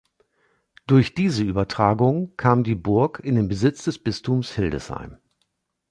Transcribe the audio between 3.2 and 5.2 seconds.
in den Besitz des Bistums Hildesheim.